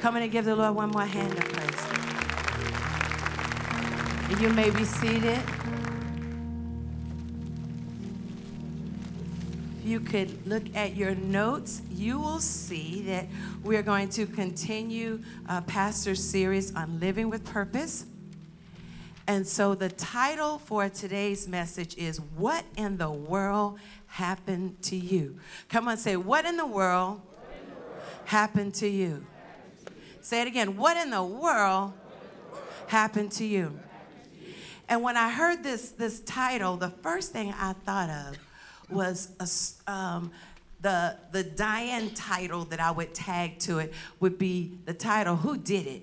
[0.00, 1.70] Come in and give the Lord one more hand of praise.
[4.40, 5.38] You may be seated.
[9.78, 13.26] If you could look at your notes, you will see that
[13.62, 18.06] we're going to continue uh, Pastor's series on living with purpose.
[19.26, 25.38] And so the title for today's message is What in the World Happened to You?
[25.68, 27.20] Come on, say, What in the world,
[27.52, 29.26] in the world happened to you?
[30.22, 30.76] Say it again.
[30.76, 31.92] What in the world
[32.88, 33.78] happened to you?
[34.88, 38.36] And when I heard this, this title, the first thing I thought of
[38.90, 40.32] was a, um,
[40.80, 45.56] the, the Diane title that I would tag to it would be the title, Who
[45.56, 46.02] Did It?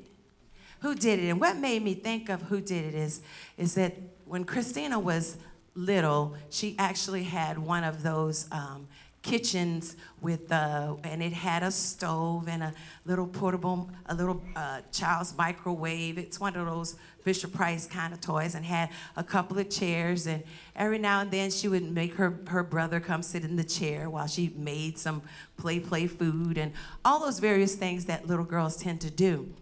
[0.82, 1.30] Who Did It?
[1.30, 3.22] And what made me think of Who Did It is,
[3.58, 3.96] is that
[4.26, 5.38] when Christina was
[5.76, 8.88] little, she actually had one of those um,
[9.22, 12.74] kitchens with uh, and it had a stove and a
[13.06, 16.18] little portable a little uh, child's microwave.
[16.18, 20.28] It's one of those fisher price kind of toys and had a couple of chairs.
[20.28, 20.44] And
[20.76, 24.10] every now and then she would make her her brother come sit in the chair
[24.10, 25.22] while she made some
[25.58, 26.72] play play food and
[27.04, 29.54] all those various things that little girls tend to do.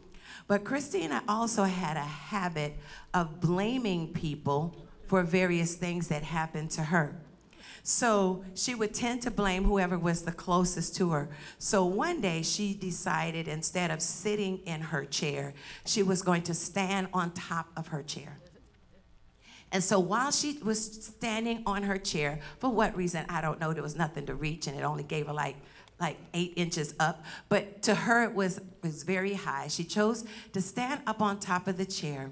[0.48, 2.76] But christina also had a habit
[3.14, 4.76] of blaming people
[5.08, 7.16] for various things that happened to her
[7.84, 11.30] so she would tend to blame whoever was the closest to her.
[11.60, 15.54] So one day she decided instead of sitting in her chair,
[15.86, 18.40] she was going to stand on top of her chair.
[19.72, 23.74] And so while she was standing on her chair, for what reason, I don't know,
[23.74, 25.58] there was nothing to reach and it only gave her like
[26.00, 29.68] like eight inches up, but to her it was, was very high.
[29.68, 32.32] She chose to stand up on top of the chair,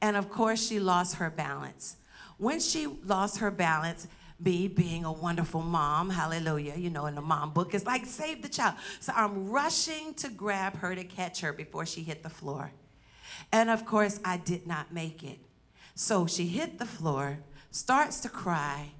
[0.00, 1.96] and of course she lost her balance.
[2.38, 4.06] When she lost her balance,
[4.44, 8.42] me being a wonderful mom, hallelujah, you know, in the mom book, it's like save
[8.42, 8.74] the child.
[9.00, 12.72] So I'm rushing to grab her to catch her before she hit the floor.
[13.52, 15.38] And of course, I did not make it.
[15.94, 17.38] So she hit the floor,
[17.70, 18.92] starts to cry,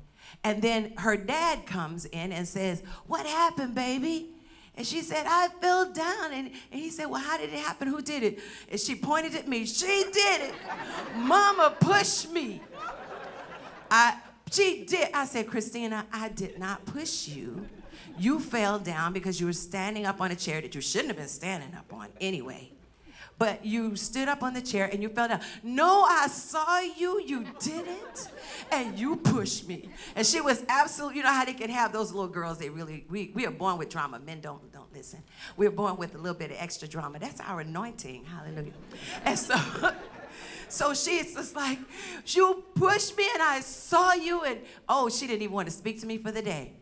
[0.43, 4.31] and then her dad comes in and says, What happened, baby?
[4.77, 6.33] And she said, I fell down.
[6.33, 7.89] And, and he said, Well, how did it happen?
[7.89, 8.39] Who did it?
[8.71, 9.67] And she pointed at me.
[9.67, 10.55] She did it.
[11.17, 12.63] Mama pushed me.
[13.91, 14.17] I,
[14.51, 15.11] she did.
[15.15, 17.69] I said, Christina, I did not push you.
[18.19, 21.17] You fell down because you were standing up on a chair that you shouldn't have
[21.17, 22.73] been standing up on anyway.
[23.39, 25.41] But you stood up on the chair and you fell down.
[25.63, 27.23] No, I saw you.
[27.25, 28.29] You did it.
[28.71, 29.89] And you pushed me.
[30.15, 33.07] And she was absolutely, you know how they can have those little girls, they really,
[33.09, 34.19] we, we are born with drama.
[34.19, 35.23] Men don't, don't listen.
[35.57, 37.19] We're born with a little bit of extra drama.
[37.19, 38.27] That's our anointing.
[38.27, 38.73] Hallelujah.
[39.25, 39.55] And so,
[40.73, 41.79] So she's just like,
[42.27, 44.45] you pushed me and I saw you.
[44.45, 46.73] And oh, she didn't even want to speak to me for the day.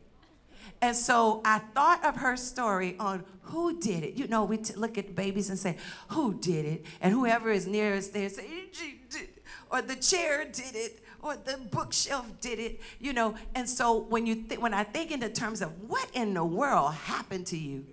[0.80, 4.14] And so I thought of her story on who did it.
[4.14, 5.76] You know, we t- look at babies and say,
[6.08, 6.86] who did it?
[7.00, 9.28] And whoever is nearest there say, she did,
[9.70, 12.80] or the chair did it, or the bookshelf did it.
[13.00, 16.08] You know, and so when you th- when I think in the terms of what
[16.14, 17.84] in the world happened to you,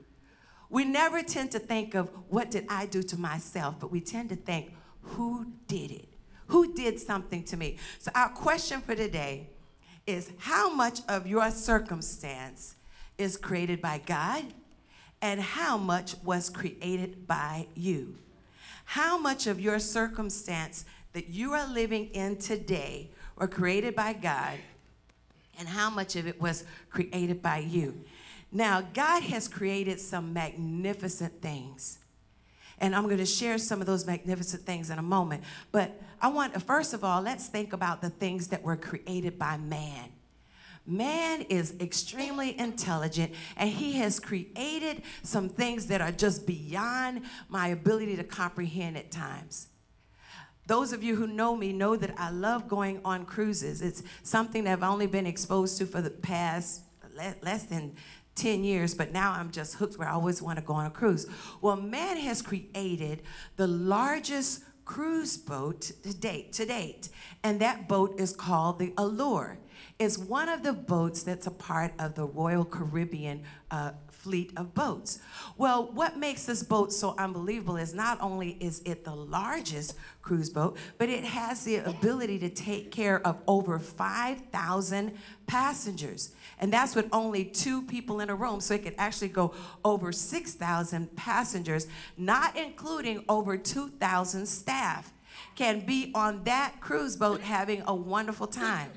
[0.69, 4.29] we never tend to think of what did I do to myself, but we tend
[4.29, 4.73] to think
[5.10, 6.10] who did it?
[6.48, 7.78] Who did something to me?
[8.00, 9.50] So, our question for today
[10.06, 12.76] is how much of your circumstance
[13.18, 14.44] is created by God
[15.22, 18.18] and how much was created by you?
[18.86, 24.60] How much of your circumstance that you are living in today were created by God
[25.58, 28.02] and how much of it was created by you?
[28.52, 31.98] Now, God has created some magnificent things.
[32.80, 35.44] And I'm going to share some of those magnificent things in a moment.
[35.72, 39.58] But I want, first of all, let's think about the things that were created by
[39.58, 40.12] man.
[40.88, 47.69] Man is extremely intelligent and he has created some things that are just beyond my
[47.69, 49.69] ability to comprehend at times.
[50.68, 53.81] Those of you who know me know that I love going on cruises.
[53.81, 56.81] It's something that I've only been exposed to for the past
[57.42, 57.96] less than
[58.35, 60.90] 10 years, but now I'm just hooked where I always want to go on a
[60.90, 61.25] cruise.
[61.62, 63.23] Well, man has created
[63.56, 67.10] the largest cruise boat to date, to date,
[67.44, 69.57] and that boat is called the Allure.
[69.98, 73.92] It's one of the boats that's a part of the Royal Caribbean uh,
[74.25, 75.19] fleet of boats.
[75.56, 80.50] Well, what makes this boat so unbelievable is not only is it the largest cruise
[80.50, 85.12] boat, but it has the ability to take care of over 5,000
[85.45, 86.31] passengers.
[86.60, 88.62] And that's with only two people in a room.
[88.62, 91.86] So it could actually go over 6,000 passengers,
[92.18, 95.13] not including over 2,000 staff,
[95.56, 98.89] can be on that cruise boat having a wonderful time.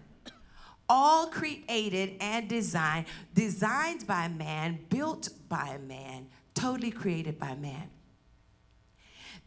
[0.89, 7.91] All created and designed, designed by man, built by man, totally created by man.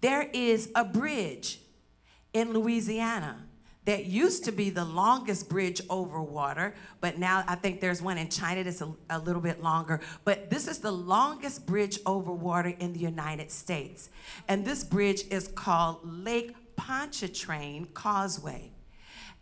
[0.02, 1.60] There is a bridge
[2.34, 3.46] in Louisiana
[3.86, 8.18] that used to be the longest bridge over water, but now I think there's one
[8.18, 10.02] in China that's a, a, little bit longer.
[10.24, 14.10] But this is the longest bridge over water in the United States.
[14.48, 18.71] And this bridge is called Lake Pontchartrain Causeway.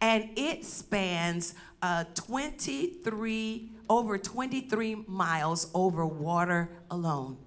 [0.01, 7.38] And it spans uh, 23, over 23 miles over water alone.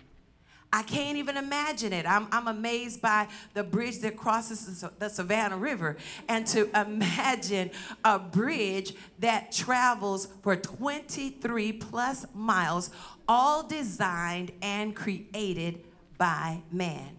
[0.74, 2.06] I can't even imagine it.
[2.06, 5.98] I'm, I'm amazed by the bridge that crosses the Savannah River.
[6.28, 7.70] And to imagine
[8.02, 12.90] a bridge that travels for 23 plus miles,
[13.28, 15.84] all designed and created
[16.16, 17.16] by man.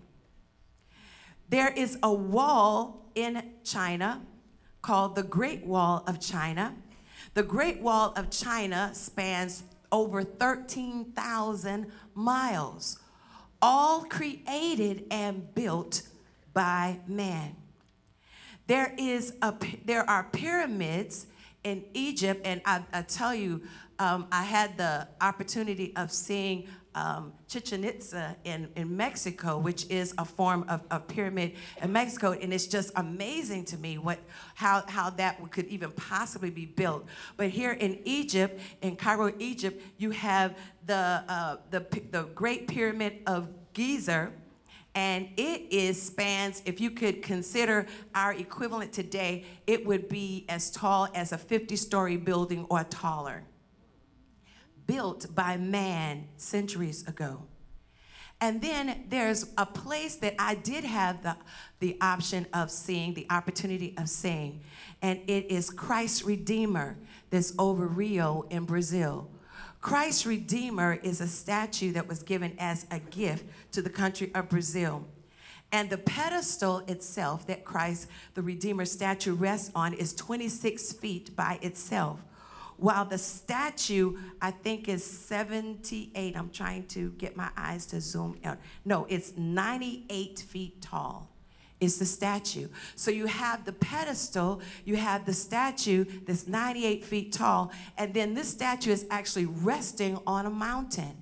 [1.50, 4.22] There is a wall in China
[4.84, 6.76] called the Great Wall of China.
[7.34, 13.00] The Great Wall of China spans over 13,000 miles
[13.62, 16.04] all created and built
[16.54, 17.56] by man.
[18.68, 19.54] There is a
[19.86, 21.28] there are pyramids
[21.64, 23.62] in Egypt, and I, I tell you,
[24.00, 30.14] um, I had the opportunity of seeing um, Chichen Itza in, in Mexico, which is
[30.18, 34.20] a form of, pyramid in Mexico, and it's just amazing to me what
[34.56, 37.06] how how that could even possibly be built.
[37.36, 43.22] But here in Egypt, in Cairo, Egypt, you have the uh, the the Great Pyramid
[43.28, 44.32] of Giza,
[44.96, 50.70] and it is spans if you could consider our equivalent today it would be as
[50.72, 53.44] tall as a 50 story building or taller
[54.86, 57.44] built by man centuries ago
[58.42, 61.36] and then there's a place that i did have the,
[61.80, 64.62] the option of seeing the opportunity of seeing
[65.02, 66.98] and it is christ redeemer
[67.30, 69.30] that's over rio in brazil
[69.84, 74.48] Christ Redeemer is a statue that was given as a gift to the country of
[74.48, 75.06] Brazil.
[75.74, 81.60] And the pedestal itself that Christ, the Redeemer statue, rests on is 26 feet by
[81.62, 82.24] itself.
[82.84, 86.36] While the statue, I think, is 78.
[86.36, 88.58] I'm trying to get my eyes to zoom out.
[88.84, 91.30] No, it's 98 feet tall
[91.80, 92.68] is the statue.
[92.98, 98.34] So you have the pedestal, you have the statue that's 98 feet tall, and then
[98.34, 101.16] this statue is actually resting on a mountain.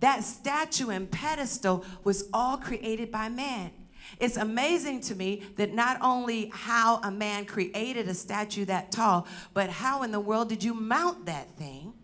[0.00, 3.72] That statue and pedestal was all created by man.
[4.18, 9.26] It's amazing to me that not only how a man created a statue that tall,
[9.54, 11.94] but how in the world did you mount that thing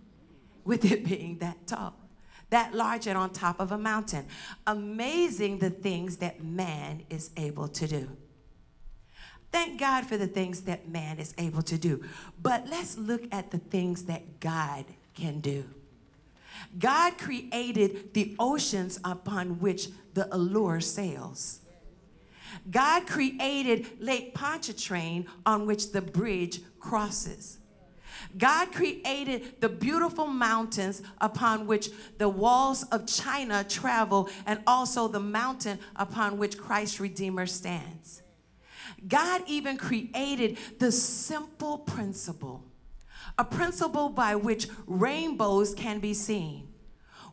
[0.65, 1.95] with it being that tall?
[2.51, 4.27] that large and on top of a mountain.
[4.67, 8.09] Amazing the things that man is able to do.
[9.53, 12.05] Thank God for the things that man is able to do.
[12.41, 15.65] But let's look at the things that God can do.
[16.79, 21.61] God created the oceans upon which the allure sails.
[22.71, 27.59] God created Lake Pontchartrain on which the bridge crosses.
[28.37, 35.21] God created the beautiful mountains upon which the walls of China travel, and also the
[35.21, 38.23] mountain upon which Christ Redeemer stands.
[39.07, 42.65] God even created the simple principle,
[43.39, 46.66] a principle by which rainbows can be seen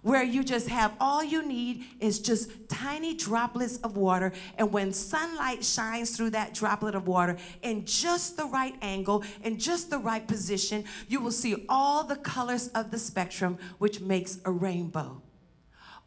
[0.04, 4.34] where you just have all you need is just tiny droplets of water.
[4.58, 9.58] And when sunlight shines through that droplet of water in just the right angle, in
[9.58, 14.40] just the right position, you will see all the colors of the spectrum, which makes
[14.46, 15.22] a rainbow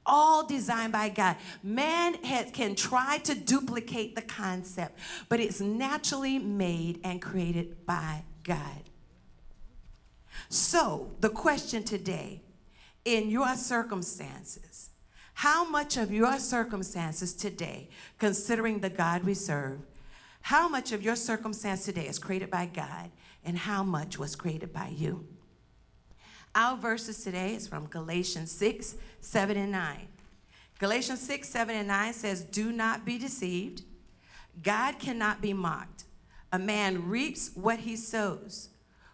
[0.09, 1.35] all designed by God.
[1.65, 8.23] Man has, can try to duplicate the concept, but it's naturally made and created by
[8.45, 8.85] God.
[10.49, 12.43] So, the question today
[13.07, 14.91] in your circumstances.
[15.33, 19.79] How much of your circumstances today, considering the God we serve,
[20.43, 23.11] how much of your circumstance today is created by God
[23.45, 25.25] and how much was created by you?
[26.55, 30.09] Our verses today is from Galatians 6, 7, and 9.
[30.79, 33.83] Galatians 6, 7, and 9 says, Do not be deceived.
[34.63, 36.05] God cannot be mocked.
[36.53, 38.71] A man reaps what he sows.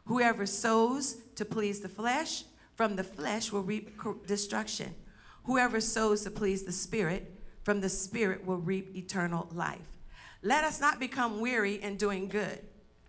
[0.07, 2.45] Whoever sows to please the flesh
[2.75, 4.95] from the flesh will reap destruction.
[5.45, 9.81] Whoever sows to please the Spirit, from the Spirit will reap eternal life.
[10.43, 12.61] Let us not become weary in doing good,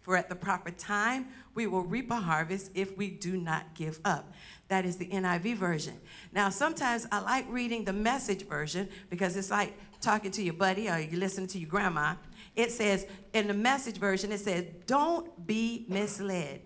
[0.02, 4.00] for at the proper time we will reap a harvest if we do not give
[4.06, 4.34] up.
[4.68, 6.00] That is the NIV version.
[6.32, 10.90] Now, sometimes I like reading the message version because it's like talking to your buddy
[10.90, 12.16] or you listening to your grandma.
[12.56, 16.62] It says, in the message version, it says, Don't be misled.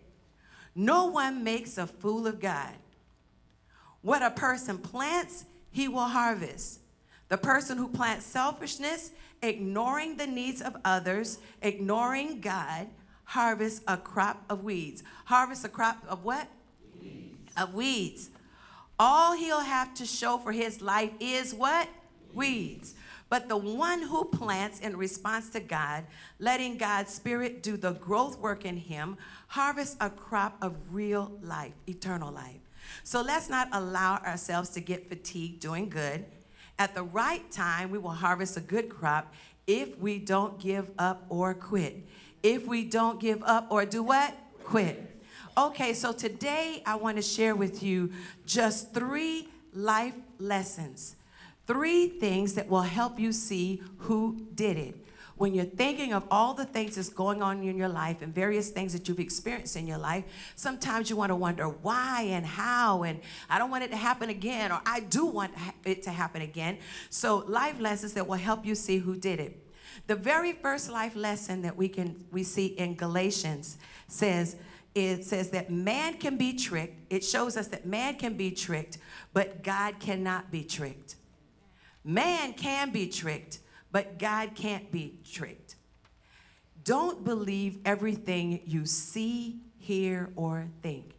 [0.75, 2.73] No one makes a fool of God.
[4.01, 6.79] What a person plants, he will harvest.
[7.29, 9.11] The person who plants selfishness,
[9.41, 12.87] ignoring the needs of others, ignoring God,
[13.25, 15.03] harvests a crop of weeds.
[15.25, 16.47] Harvest a crop of what?
[17.01, 17.53] Weeds.
[17.57, 18.29] Of weeds.
[18.97, 21.89] All he'll have to show for his life is what?
[22.33, 22.95] Weeds.
[23.29, 26.05] But the one who plants in response to God,
[26.39, 31.73] letting God's Spirit do the growth work in him, harvests a crop of real life,
[31.87, 32.61] eternal life.
[33.03, 36.25] So let's not allow ourselves to get fatigued doing good.
[36.79, 39.33] At the right time, we will harvest a good crop
[39.65, 42.05] if we don't give up or quit.
[42.43, 44.33] If we don't give up or do what?
[44.63, 45.03] Quit.
[45.57, 48.11] Okay, so today I want to share with you
[48.45, 51.15] just three life lessons
[51.67, 54.95] Three things that will help you see who did it.
[55.37, 58.69] When you're thinking of all the things that's going on in your life and various
[58.69, 60.23] things that you've experienced in your life,
[60.55, 64.29] sometimes you want to wonder why and how, and I don't want it to happen
[64.29, 65.53] again, or I do want
[65.85, 66.79] it to happen again.
[67.09, 69.63] So, life lessons that will help you see who did it.
[70.07, 73.77] The very first life lesson that we can we see in Galatians
[74.07, 74.55] says
[74.95, 77.11] it says that man can be tricked.
[77.11, 78.97] It shows us that man can be tricked,
[79.33, 81.15] but God cannot be tricked.
[82.03, 83.59] Man can be tricked,
[83.97, 85.75] but God can't be tricked.
[86.83, 91.15] Don't believe everything you see, hear, or think.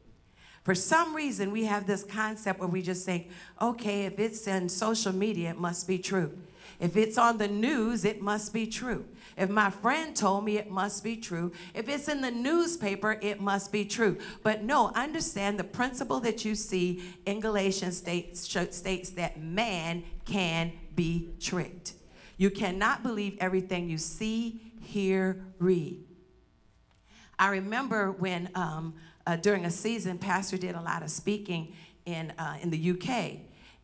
[0.63, 4.69] For some reason, we have this concept where we just think, okay, if it's in
[4.69, 6.39] social media, it must be true.
[6.79, 9.07] If it's on the news, it must be true.
[9.37, 11.51] If my friend told me, it must be true.
[11.75, 14.19] If it's in the newspaper, it must be true.
[14.45, 20.75] But no, understand the principle that you see in Galatians states, states that man can
[20.95, 21.95] be tricked.
[22.39, 26.05] You cannot believe everything you see, hear, read.
[27.39, 28.95] I remember when um,
[29.27, 31.75] uh, during a season, Pastor did a lot of speaking
[32.07, 33.41] in, uh, in the UK.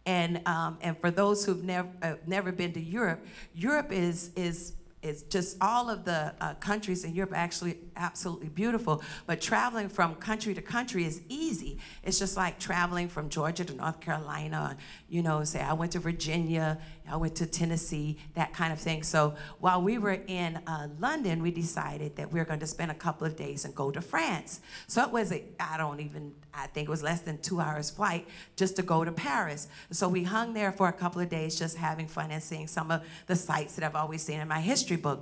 [0.07, 4.75] And, um, and for those who've never, uh, never been to Europe, Europe is, is
[5.05, 9.03] it's just all of the uh, countries in Europe are actually absolutely beautiful.
[9.27, 11.79] But traveling from country to country is easy.
[12.03, 14.79] It's just like traveling from Georgia to North Carolina.
[15.11, 16.79] You know, say I went to Virginia,
[17.11, 19.03] I went to Tennessee, that kind of thing.
[19.03, 22.91] So while we were in uh, London, we decided that we were going to spend
[22.91, 24.61] a couple of days and go to France.
[24.87, 28.27] So it was, I don't even, I think it was less than two hours flight
[28.57, 29.69] just to go to Paris.
[29.91, 32.91] So we hung there for a couple of days just having fun and seeing some
[32.91, 35.21] of the sights that I've always seen in my history book.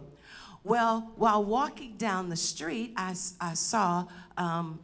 [0.64, 4.78] Well, while walking down the street, I, I saw um,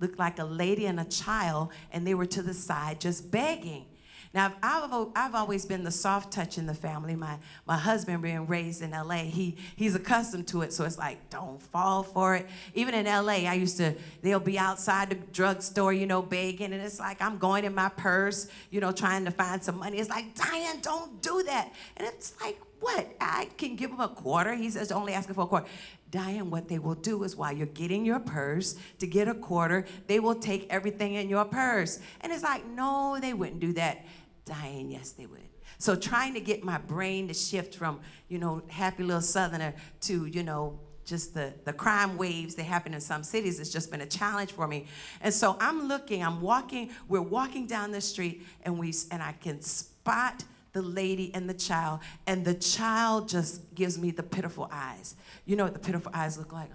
[0.00, 3.86] looked like a lady and a child, and they were to the side just begging.
[4.34, 7.14] Now, I've, I've always been the soft touch in the family.
[7.14, 10.72] My, my husband being raised in LA, he, he's accustomed to it.
[10.72, 12.48] So it's like, don't fall for it.
[12.74, 16.72] Even in LA, I used to, they'll be outside the drugstore, you know, begging.
[16.72, 19.98] And it's like, I'm going in my purse, you know, trying to find some money.
[19.98, 21.72] It's like, Diane, don't do that.
[21.96, 23.06] And it's like, what?
[23.20, 24.54] I can give him a quarter.
[24.54, 25.66] He says, only asking for a quarter.
[26.10, 29.84] Diane, what they will do is while you're getting your purse to get a quarter,
[30.06, 31.98] they will take everything in your purse.
[32.20, 34.04] And it's like, no, they wouldn't do that.
[34.44, 35.40] Diane, yes, they would.
[35.78, 40.26] So trying to get my brain to shift from, you know, happy little southerner to,
[40.26, 44.00] you know, just the, the crime waves that happen in some cities has just been
[44.00, 44.86] a challenge for me.
[45.20, 49.32] And so I'm looking, I'm walking, we're walking down the street and we and I
[49.32, 54.68] can spot the lady and the child, and the child just gives me the pitiful
[54.72, 55.14] eyes.
[55.46, 56.70] You know what the pitiful eyes look like?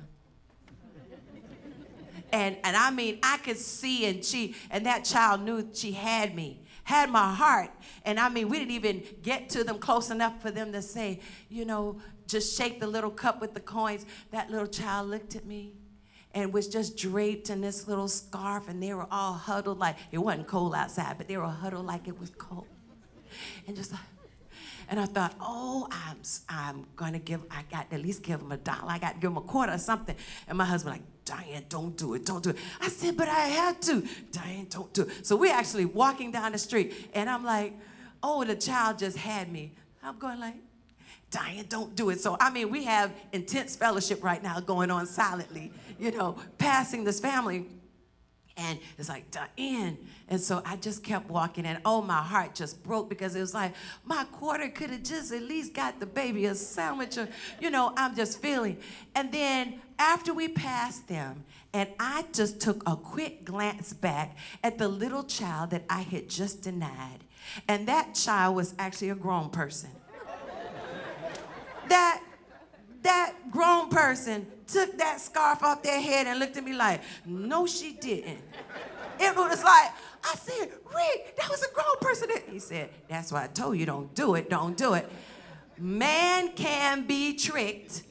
[2.32, 6.36] and and I mean I could see and she and that child knew she had
[6.36, 7.70] me had my heart.
[8.04, 11.20] And I mean, we didn't even get to them close enough for them to say,
[11.48, 14.08] you know, just shake the little cup with the coins.
[14.32, 15.76] That little child looked at me
[16.34, 20.18] and was just draped in this little scarf, and they were all huddled like it
[20.18, 22.66] wasn't cold outside, but they were huddled like it was cold.
[23.68, 24.02] And just like,
[24.90, 26.18] and I thought, oh, I'm,
[26.50, 28.90] I'm gonna give, I got to at least give him a dollar.
[28.90, 30.16] I got to give him a quarter or something.
[30.48, 32.58] And my husband like, Diane, don't do it, don't do it.
[32.82, 34.04] I said, but I had to.
[34.32, 35.26] Diane, don't do it.
[35.26, 37.74] So we're actually walking down the street, and I'm like,
[38.24, 39.74] oh, the child just had me.
[40.04, 40.56] I'm going like,
[41.30, 42.20] Diane, don't do it.
[42.20, 47.04] So, I mean, we have intense fellowship right now going on silently, you know, passing
[47.04, 47.68] this family.
[48.60, 49.98] And it's like, Diane.
[50.28, 53.54] And so I just kept walking, and oh, my heart just broke because it was
[53.54, 53.74] like,
[54.04, 57.30] my quarter could have just at least got the baby a sandwich, or,
[57.62, 58.78] you know, I'm just feeling.
[59.16, 64.78] And then after we passed them, and I just took a quick glance back at
[64.78, 67.20] the little child that I had just denied.
[67.68, 69.92] And that child was actually a grown person.
[71.88, 72.22] that
[73.02, 77.66] that grown person took that scarf off their head and looked at me like, no,
[77.66, 78.40] she didn't.
[79.20, 79.92] It was like,
[80.24, 82.30] I said, Rick, that was a grown person.
[82.50, 85.10] He said, That's why I told you don't do it, don't do it.
[85.78, 88.04] Man can be tricked.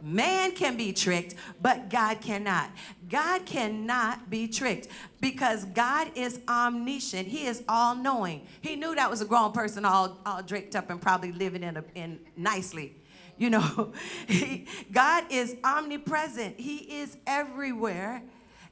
[0.00, 2.70] Man can be tricked, but God cannot.
[3.08, 4.88] God cannot be tricked
[5.20, 7.26] because God is omniscient.
[7.26, 8.46] He is all knowing.
[8.60, 11.78] He knew that was a grown person all, all draped up and probably living in,
[11.78, 12.96] a, in nicely.
[13.36, 13.92] You know,
[14.92, 16.58] God is omnipresent.
[16.58, 18.22] He is everywhere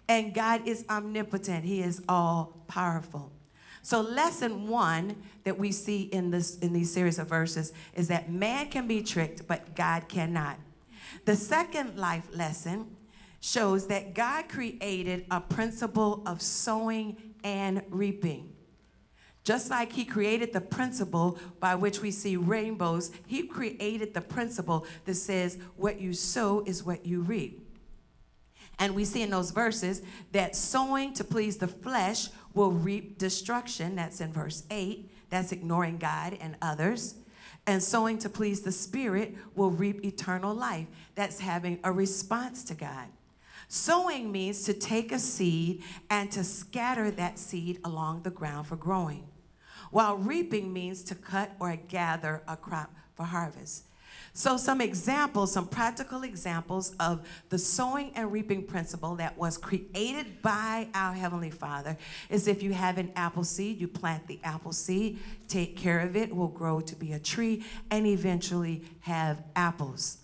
[0.09, 1.65] and God is omnipotent.
[1.65, 3.33] He is all powerful.
[3.83, 8.31] So lesson one that we see in this in these series of verses is that
[8.31, 10.59] man can be tricked, but God cannot.
[11.25, 12.97] The second life lesson
[13.41, 18.52] shows that God created a principle of sowing and reaping.
[19.45, 24.87] Just like he created the principle by which we see rainbows, he created the principle
[25.05, 27.67] that says what you sow is what you reap.
[28.79, 33.97] And we see in those verses that sowing to please the flesh will reap destruction.
[33.97, 35.11] That's in verse 8.
[35.31, 37.17] That's ignoring God and others.
[37.67, 40.87] And sowing to please the Spirit will reap eternal life.
[41.15, 43.07] That's having a response to God.
[43.69, 48.77] Sowing means to take a seed and to scatter that seed along the ground for
[48.77, 49.25] growing,
[49.93, 53.85] while reaping means to cut or gather a crop for harvest.
[54.35, 60.41] So, some examples, some practical examples of the sowing and reaping principle that was created
[60.41, 61.99] by our Heavenly Father
[62.31, 65.19] is if you have an apple seed, you plant the apple seed,
[65.49, 70.22] take care of it, will grow to be a tree, and eventually have apples.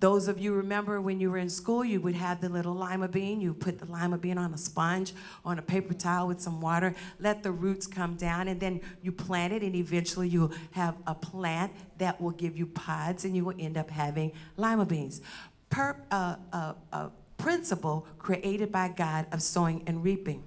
[0.00, 3.06] Those of you remember when you were in school, you would have the little lima
[3.06, 3.38] bean.
[3.38, 5.12] You put the lima bean on a sponge,
[5.44, 9.12] on a paper towel with some water, let the roots come down, and then you
[9.12, 13.44] plant it, and eventually you'll have a plant that will give you pods, and you
[13.44, 15.20] will end up having lima beans.
[15.68, 20.42] Per, uh, uh, uh, principle created by God of sowing and reaping.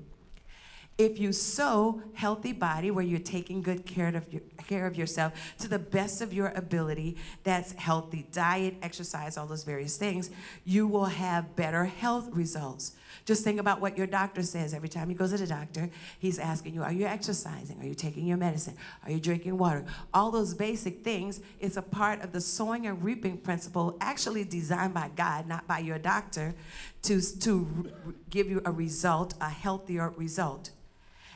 [0.97, 4.41] If you sow healthy body where you're taking good care of, your,
[4.73, 9.63] care of yourself to the best of your ability, that's healthy diet, exercise, all those
[9.63, 10.31] various things,
[10.65, 12.93] you will have better health results.
[13.25, 15.89] Just think about what your doctor says every time you go to the doctor.
[16.17, 17.79] He's asking you, Are you exercising?
[17.81, 18.75] Are you taking your medicine?
[19.03, 19.85] Are you drinking water?
[20.13, 24.93] All those basic things is a part of the sowing and reaping principle, actually designed
[24.93, 26.55] by God, not by your doctor,
[27.03, 27.91] to, to
[28.29, 30.71] give you a result, a healthier result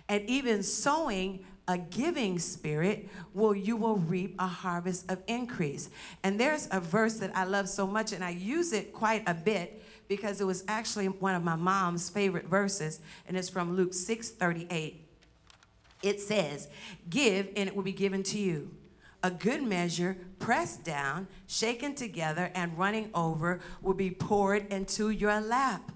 [0.09, 5.89] and even sowing a giving spirit will you will reap a harvest of increase.
[6.23, 9.33] And there's a verse that i love so much and i use it quite a
[9.33, 13.93] bit because it was actually one of my mom's favorite verses and it's from luke
[13.93, 15.07] 6 38
[16.03, 16.67] it says
[17.09, 18.71] give and it will be given to you.
[19.23, 25.41] A good measure pressed down shaken together and running over will be poured into your
[25.41, 25.91] lap.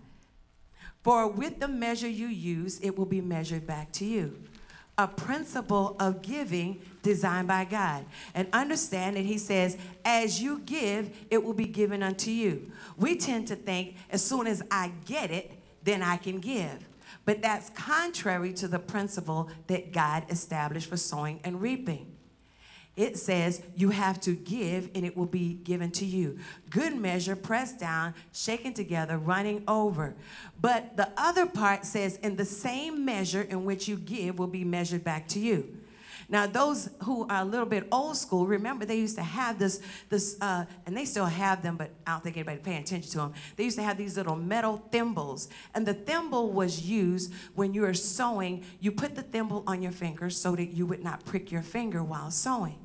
[1.04, 4.38] For with the measure you use, it will be measured back to you.
[5.02, 8.06] A principle of giving designed by God.
[8.36, 12.72] And understand that He says, as you give, it will be given unto you.
[12.98, 16.88] We tend to think, as soon as I get it, then I can give.
[17.26, 22.11] But that's contrary to the principle that God established for sowing and reaping
[22.98, 26.40] it says you have to give and it will be given to you.
[26.70, 30.16] Good measure, pressed down, shaken together, running over.
[30.60, 34.66] But the other part says, in the same measure in which you give will be
[34.66, 35.81] measured back to you.
[36.32, 39.82] Now, those who are a little bit old school, remember they used to have this,
[40.08, 43.18] this, uh, and they still have them, but I don't think anybody paying attention to
[43.18, 43.34] them.
[43.58, 47.82] They used to have these little metal thimbles, and the thimble was used when you
[47.82, 48.64] were sewing.
[48.80, 52.02] You put the thimble on your finger so that you would not prick your finger
[52.02, 52.80] while sewing.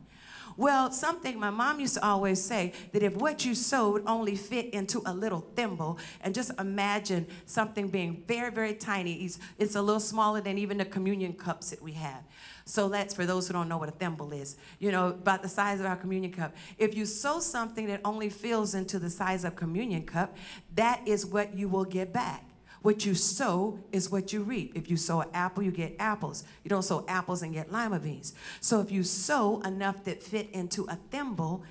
[0.57, 4.71] Well, something my mom used to always say that if what you sewed only fit
[4.73, 9.83] into a little thimble, and just imagine something being very, very tiny, it's, it's a
[9.83, 12.25] little smaller than even the communion cups that we have.
[12.69, 15.49] So let's, for those who don't know what a thimble is, you know, about the
[15.49, 16.55] size of our communion cup.
[16.79, 20.37] If you sow something that only fills into the size of communion cup,
[20.75, 22.45] that is what you will get back.
[22.83, 24.73] What you sow is what you reap.
[24.75, 26.43] If you sow an apple, you get apples.
[26.65, 28.35] You don't sow apples and get lima beans.
[28.61, 31.63] So if you sow enough that fit into a thimble,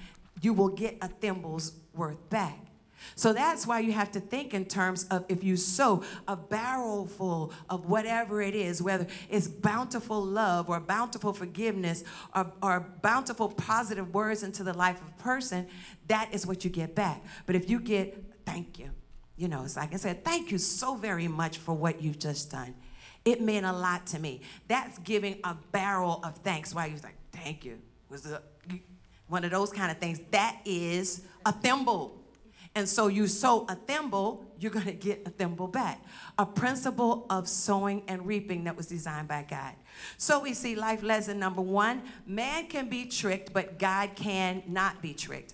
[0.42, 2.60] you will get a thimble's worth back.
[3.16, 7.06] So that's why you have to think in terms of if you sow a barrel
[7.06, 12.04] full of whatever it is, whether it's bountiful love or bountiful forgiveness
[12.36, 15.68] or, or bountiful positive words into the life of a person,
[16.08, 17.24] that is what you get back.
[17.46, 18.92] But if you get, thank you,
[19.38, 22.52] you know, it's like I said, thank you so very much for what you've just
[22.52, 22.76] done.
[23.24, 24.42] It meant a lot to me.
[24.68, 26.76] That's giving a barrel of thanks.
[26.76, 27.80] Why you like, thank you.
[28.10, 28.32] Was
[29.28, 30.20] one of those kind of things.
[30.32, 32.22] That is a thimble.
[32.76, 36.04] And so you sow a thimble, you're going to get a thimble back.
[36.38, 39.74] A principle of sowing and reaping that was designed by God.
[40.18, 45.14] So we see life lesson number one man can be tricked, but God cannot be
[45.14, 45.54] tricked.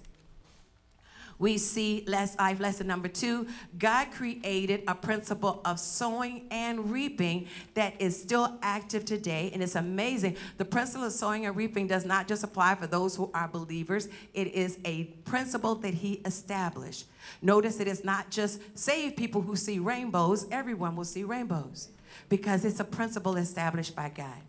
[1.41, 3.47] We see less life lesson number two
[3.79, 9.49] God created a principle of sowing and reaping that is still active today.
[9.51, 10.37] And it's amazing.
[10.59, 14.07] The principle of sowing and reaping does not just apply for those who are believers,
[14.35, 17.07] it is a principle that He established.
[17.41, 21.89] Notice it is not just saved people who see rainbows, everyone will see rainbows
[22.29, 24.41] because it's a principle established by God.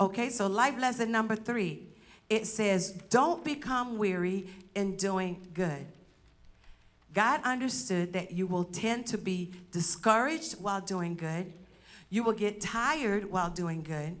[0.00, 1.86] Okay, so life lesson number three
[2.28, 5.86] it says, Don't become weary in doing good.
[7.16, 11.50] God understood that you will tend to be discouraged while doing good.
[12.10, 14.18] You will get tired while doing good.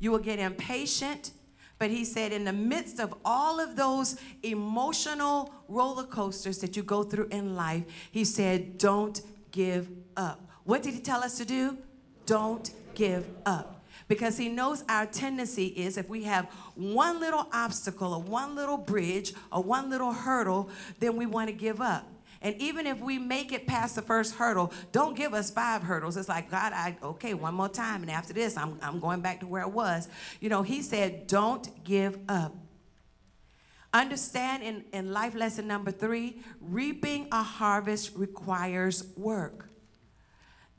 [0.00, 1.30] You will get impatient.
[1.78, 6.82] But he said, in the midst of all of those emotional roller coasters that you
[6.82, 10.46] go through in life, he said, don't give up.
[10.64, 11.78] What did he tell us to do?
[12.26, 13.79] Don't give up
[14.10, 18.76] because he knows our tendency is if we have one little obstacle or one little
[18.76, 20.68] bridge or one little hurdle,
[20.98, 22.08] then we want to give up.
[22.42, 26.16] And even if we make it past the first hurdle, don't give us five hurdles.
[26.16, 28.02] It's like, God, I, okay, one more time.
[28.02, 30.08] And after this, I'm, I'm going back to where I was.
[30.40, 32.52] You know, he said, don't give up.
[33.94, 39.69] Understand in, in life lesson number three reaping a harvest requires work.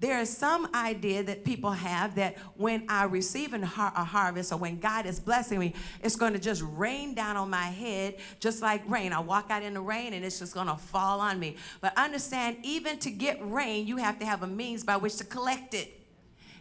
[0.01, 4.79] There is some idea that people have that when I receive a harvest or when
[4.79, 8.81] God is blessing me, it's going to just rain down on my head, just like
[8.89, 9.13] rain.
[9.13, 11.55] I walk out in the rain and it's just going to fall on me.
[11.81, 15.23] But understand, even to get rain, you have to have a means by which to
[15.23, 16.01] collect it.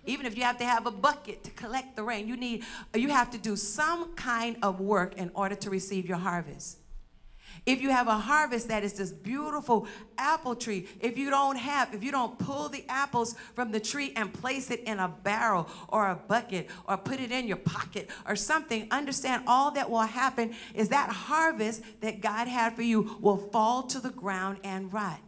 [0.04, 2.62] Even if you have to have a bucket to collect the rain, you need
[2.94, 6.79] you have to do some kind of work in order to receive your harvest.
[7.66, 11.94] If you have a harvest that is this beautiful apple tree, if you don't have,
[11.94, 15.68] if you don't pull the apples from the tree and place it in a barrel
[15.88, 20.00] or a bucket or put it in your pocket or something, understand all that will
[20.00, 24.92] happen is that harvest that God had for you will fall to the ground and
[24.92, 25.20] rot.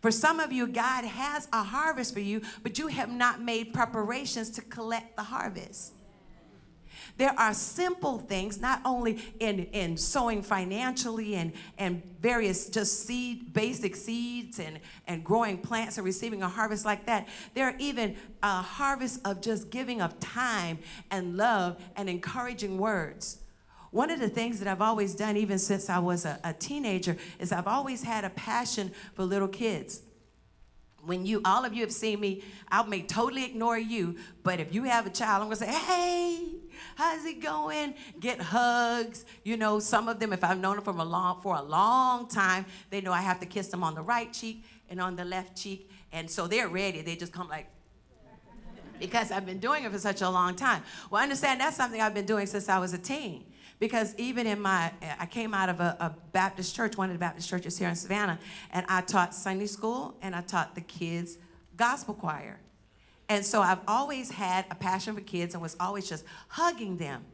[0.00, 3.72] For some of you, God has a harvest for you, but you have not made
[3.72, 5.92] preparations to collect the harvest.
[7.18, 13.52] There are simple things, not only in, in sowing financially and, and various just seed,
[13.52, 17.28] basic seeds and, and growing plants and receiving a harvest like that.
[17.54, 20.78] There are even a harvest of just giving of time
[21.10, 23.38] and love and encouraging words.
[23.90, 27.16] One of the things that I've always done, even since I was a, a teenager,
[27.38, 30.00] is I've always had a passion for little kids
[31.04, 34.72] when you all of you have seen me i may totally ignore you but if
[34.72, 36.61] you have a child i'm going to say hey
[36.96, 37.94] how's it going?
[38.20, 39.24] Get hugs.
[39.44, 42.28] You know some of them if i've known them from a long for a long
[42.28, 45.24] time they know i have to kiss them on the right cheek and on the
[45.24, 45.90] left cheek.
[46.12, 47.02] And so they're ready.
[47.02, 47.66] They just come like
[48.98, 50.82] because i've been doing it for such a long time.
[51.10, 53.44] Well understand that's something i've been doing since i was a teen.
[53.82, 57.18] Because even in my, I came out of a, a, Baptist church, one of the
[57.18, 58.38] Baptist churches here in Savannah,
[58.72, 61.36] and I taught Sunday school and I taught the kids
[61.76, 62.60] gospel choir.
[63.32, 67.24] And so I've always had a passion for kids and was always just hugging them.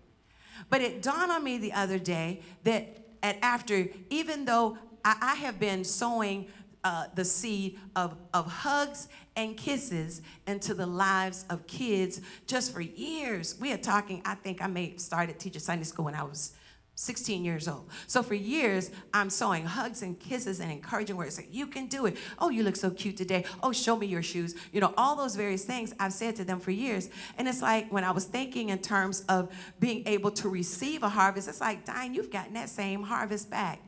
[0.70, 5.58] But it dawned on me the other day that after, even though I, I have
[5.58, 6.46] been sowing
[6.84, 12.80] uh, the seed of, of hugs and kisses into the lives of kids just for
[12.80, 13.56] years.
[13.60, 16.52] We are talking, I think I may have started teaching Sunday school when I was
[17.00, 17.88] 16 years old.
[18.08, 21.36] So for years, I'm sowing hugs and kisses and encouraging words.
[21.36, 22.16] Like, you can do it.
[22.40, 23.44] Oh, you look so cute today.
[23.62, 24.56] Oh, show me your shoes.
[24.72, 27.08] You know, all those various things I've said to them for years.
[27.36, 31.08] And it's like when I was thinking in terms of being able to receive a
[31.08, 33.80] harvest, it's like, Diane, you've gotten that same harvest back.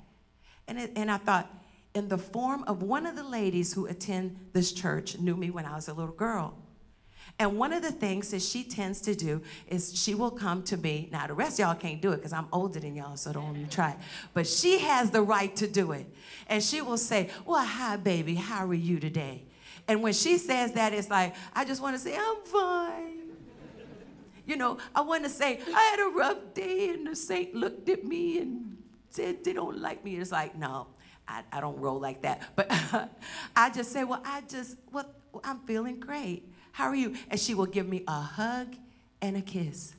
[0.69, 1.53] And, it, and I thought,
[1.95, 5.67] in the form of one of the ladies who attend this church knew me when
[5.67, 6.55] I was a little girl.
[7.41, 10.77] And one of the things that she tends to do is she will come to
[10.77, 11.09] me.
[11.11, 13.71] Now, the rest y'all can't do it because I'm older than y'all, so don't even
[13.71, 13.97] try.
[14.35, 16.07] But she has the right to do it.
[16.49, 19.45] And she will say, Well, hi, baby, how are you today?
[19.89, 23.21] And when she says that, it's like, I just want to say, I'm fine.
[24.45, 27.89] You know, I want to say, I had a rough day, and the saint looked
[27.89, 28.77] at me and
[29.09, 30.17] said they don't like me.
[30.17, 30.89] It's like, no,
[31.27, 32.55] I, I don't roll like that.
[32.55, 32.67] But
[33.57, 35.07] I just say, well, I just, well,
[35.43, 36.45] I'm feeling great.
[36.73, 37.17] How are you?
[37.31, 38.77] And she will give me a hug
[39.21, 39.95] and a kiss.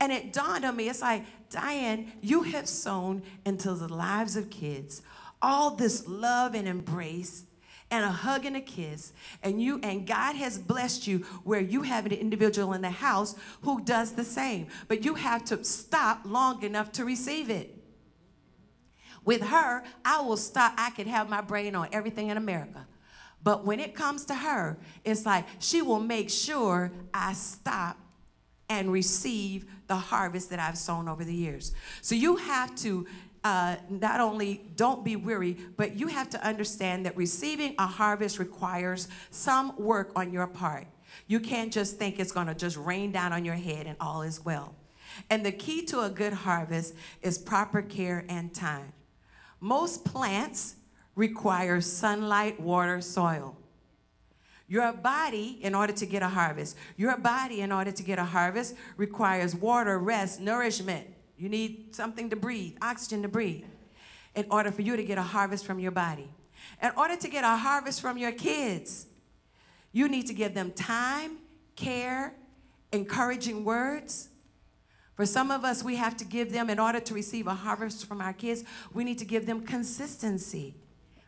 [0.00, 4.50] And it dawned on me, it's like, Diane, you have sown into the lives of
[4.50, 5.02] kids
[5.42, 7.44] all this love and embrace
[7.90, 11.82] and a hug and a kiss and you and god has blessed you where you
[11.82, 16.22] have an individual in the house who does the same but you have to stop
[16.24, 17.76] long enough to receive it
[19.26, 20.72] With her, I will stop.
[20.78, 22.86] I could have my brain on everything in America.
[23.42, 27.96] But when it comes to her, it's like she will make sure I stop
[28.68, 31.72] and receive the harvest that I've sown over the years.
[32.02, 33.06] So you have to
[33.44, 38.40] uh, not only don't be weary, but you have to understand that receiving a harvest
[38.40, 40.88] requires some work on your part.
[41.28, 44.22] You can't just think it's going to just rain down on your head and all
[44.22, 44.74] is well.
[45.30, 48.92] And the key to a good harvest is proper care and time.
[49.60, 50.74] Most plants
[51.16, 53.56] require sunlight, water, soil.
[54.68, 58.24] Your body, in order to get a harvest, your body, in order to get a
[58.24, 61.06] harvest, requires water, rest, nourishment.
[61.38, 63.64] You need something to breathe, oxygen to breathe,
[64.34, 66.28] in order for you to get a harvest from your body.
[66.82, 69.06] In order to get a harvest from your kids,
[69.92, 71.38] you need to give them time,
[71.76, 72.34] care,
[72.92, 74.30] encouraging words.
[75.14, 78.06] For some of us, we have to give them, in order to receive a harvest
[78.06, 80.74] from our kids, we need to give them consistency.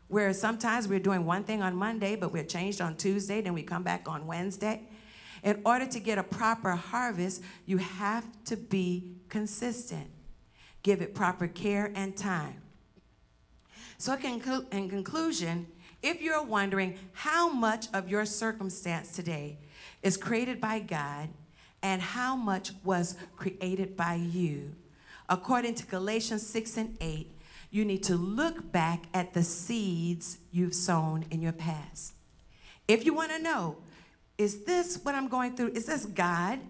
[0.08, 3.62] Where sometimes we're doing one thing on Monday, but we're changed on Tuesday, then we
[3.62, 4.82] come back on Wednesday.
[5.42, 10.08] In order to get a proper harvest, you have to be consistent.
[10.82, 12.62] Give it proper care and time.
[13.98, 15.66] So, in conclusion,
[16.02, 19.58] if you're wondering how much of your circumstance today
[20.02, 21.28] is created by God
[21.82, 24.74] and how much was created by you,
[25.28, 27.30] according to Galatians 6 and 8,
[27.70, 32.14] you need to look back at the seeds you've sown in your past.
[32.86, 33.76] If you want to know
[34.38, 35.72] is this what I'm going through?
[35.72, 36.60] Is this God?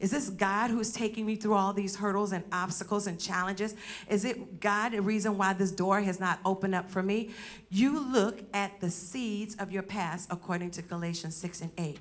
[0.00, 3.76] Is this God who's taking me through all these hurdles and obstacles and challenges?
[4.08, 7.30] Is it God, a reason why this door has not opened up for me?
[7.70, 12.00] You look at the seeds of your past according to Galatians 6 and 8.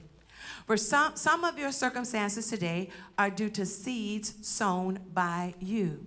[0.65, 6.03] For some, some of your circumstances today are due to seeds sown by you.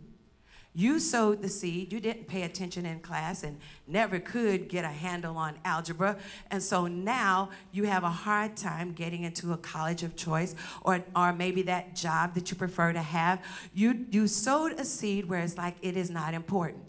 [0.77, 4.89] You sowed the seed, you didn't pay attention in class and never could get a
[4.89, 6.17] handle on algebra.
[6.51, 11.05] And so now you have a hard time getting into a college of choice or,
[11.15, 13.41] or maybe that job that you prefer to have.
[13.73, 16.83] You, you sowed a seed where it's like it is not important.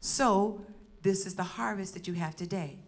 [0.00, 0.64] So
[1.02, 2.78] this is the harvest that you have today.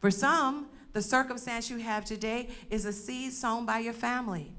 [0.00, 4.52] For some, the circumstance you have today is a seed sown by your family.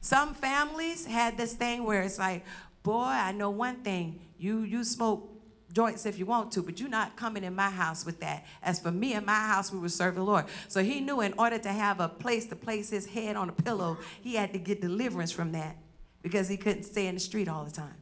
[0.00, 2.44] Some families had this thing where it's like,
[2.82, 4.20] boy, I know one thing.
[4.38, 5.30] You you smoke
[5.72, 8.44] joints if you want to, but you're not coming in my house with that.
[8.62, 10.46] As for me and my house, we would serve the Lord.
[10.68, 13.52] So he knew in order to have a place to place his head on a
[13.52, 15.76] pillow, he had to get deliverance from that
[16.22, 17.94] because he couldn't stay in the street all the time.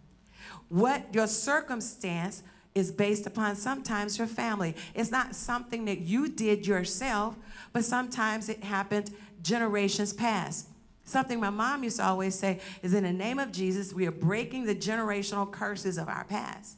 [0.69, 2.43] What your circumstance
[2.75, 4.75] is based upon sometimes your family.
[4.95, 7.37] It's not something that you did yourself,
[7.73, 9.11] but sometimes it happened
[9.43, 10.69] generations past.
[11.09, 14.13] Something my mom used to always say is in the name of Jesus, we are
[14.13, 16.77] breaking the generational curses of our past.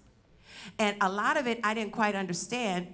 [0.79, 2.87] And a lot of it I didn't quite understand.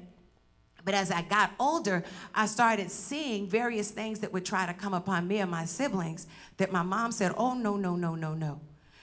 [0.82, 4.94] But as I got older, I started seeing various things that would try to come
[4.94, 8.58] upon me and my siblings that my mom said, oh, no, no, no, no, no.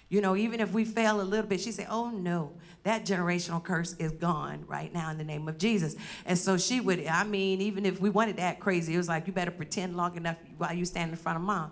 [0.09, 3.63] You know, even if we fail a little bit, she said, oh, no, that generational
[3.63, 5.95] curse is gone right now in the name of Jesus.
[6.25, 9.07] And so she would, I mean, even if we wanted to act crazy, it was
[9.07, 11.71] like, you better pretend long enough while you stand in front of mom.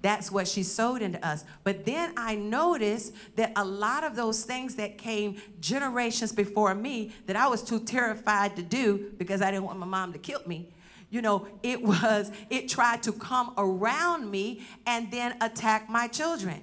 [0.00, 1.44] That's what she sowed into us.
[1.64, 7.12] But then I noticed that a lot of those things that came generations before me
[7.26, 10.42] that I was too terrified to do because I didn't want my mom to kill
[10.46, 10.72] me.
[11.10, 16.60] You know, it was, it tried to come around me and then attack my children.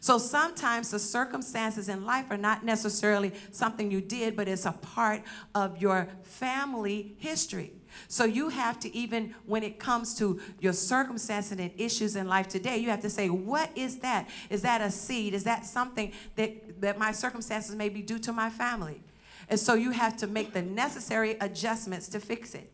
[0.00, 4.72] So sometimes the circumstances in life are not necessarily something you did, but it's a
[4.72, 5.22] part
[5.54, 7.73] of your family history.
[8.08, 12.48] So you have to, even when it comes to your circumstances and issues in life
[12.48, 14.28] today, you have to say, what is that?
[14.50, 15.34] Is that a seed?
[15.34, 19.02] Is that something that, that my circumstances may be due to my family?
[19.48, 22.70] And so you have to make the necessary adjustments to fix it.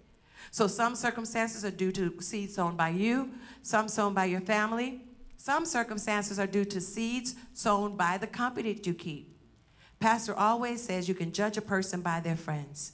[0.50, 3.30] So some circumstances are due to seeds sown by you,
[3.62, 5.02] some sown by your family.
[5.37, 9.38] Some circumstances are due to seeds sown by the company that you keep.
[9.98, 12.92] Pastor always says you can judge a person by their friends.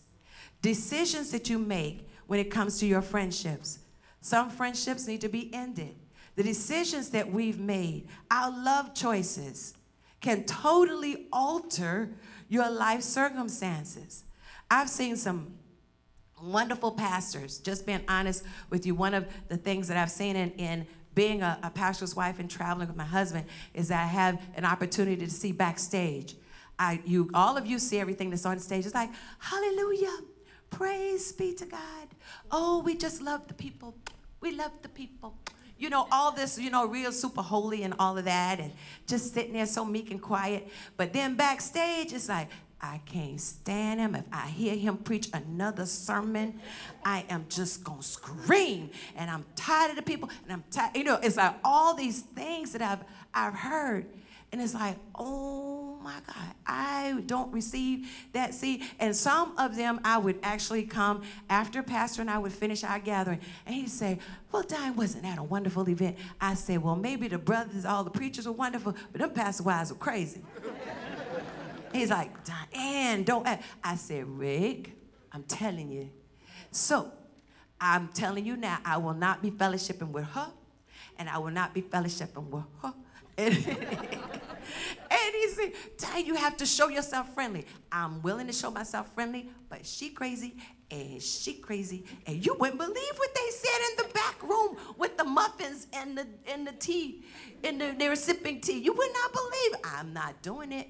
[0.62, 3.78] Decisions that you make when it comes to your friendships.
[4.20, 5.94] Some friendships need to be ended.
[6.34, 9.74] The decisions that we've made, our love choices,
[10.20, 12.10] can totally alter
[12.48, 14.24] your life circumstances.
[14.70, 15.54] I've seen some
[16.42, 18.94] wonderful pastors, just being honest with you.
[18.94, 22.50] One of the things that I've seen in, in being a, a pastor's wife and
[22.50, 26.34] traveling with my husband is that I have an opportunity to see backstage.
[26.78, 28.84] I, you, all of you see everything that's on stage.
[28.84, 30.14] It's like, hallelujah,
[30.70, 32.08] praise be to God.
[32.50, 33.94] Oh, we just love the people.
[34.40, 35.34] We love the people.
[35.78, 38.72] You know, all this, you know, real super holy and all of that, and
[39.06, 40.68] just sitting there so meek and quiet.
[40.96, 42.48] But then backstage, it's like,
[42.80, 44.14] I can't stand him.
[44.14, 46.60] If I hear him preach another sermon,
[47.04, 48.90] I am just gonna scream.
[49.16, 50.30] And I'm tired of the people.
[50.44, 50.96] And I'm tired.
[50.96, 54.06] You know, it's like all these things that I've I've heard.
[54.52, 58.84] And it's like, oh my God, I don't receive that seed.
[59.00, 63.00] And some of them I would actually come after Pastor and I would finish our
[63.00, 63.40] gathering.
[63.66, 64.20] And he'd say,
[64.52, 66.16] Well, Diane, wasn't that a wonderful event?
[66.40, 69.90] I said, Well, maybe the brothers, all the preachers were wonderful, but them pastor wives
[69.90, 70.42] were crazy.
[71.92, 73.46] He's like, Diane, don't.
[73.82, 74.92] I said, Rick,
[75.32, 76.08] I'm telling you.
[76.70, 77.10] So
[77.80, 80.52] I'm telling you now, I will not be fellowshipping with her,
[81.18, 82.94] and I will not be fellowshipping with her.
[85.10, 87.66] And, he said, Diane, you have to show yourself friendly.
[87.90, 90.56] I'm willing to show myself friendly, but she crazy
[90.90, 92.04] and she crazy.
[92.26, 96.16] And you wouldn't believe what they said in the back room with the muffins and
[96.16, 97.24] the and the tea.
[97.64, 98.78] And the, they were sipping tea.
[98.78, 99.80] You would not believe.
[99.84, 100.88] I'm not doing it.